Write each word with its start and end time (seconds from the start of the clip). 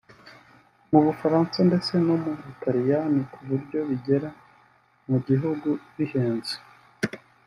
mu 0.91 0.99
Bufaransa 1.05 1.57
ndetse 1.69 1.91
no 2.05 2.15
mu 2.23 2.31
Butaliyani 2.43 3.21
kuburyo 3.33 3.79
bigera 3.89 4.29
mu 5.09 5.17
gihugu 5.27 5.69
bihenze 5.95 6.55